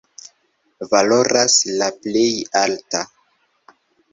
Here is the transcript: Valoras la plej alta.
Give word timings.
Valoras 0.93 1.57
la 1.81 1.91
plej 2.07 2.25
alta. 2.63 3.07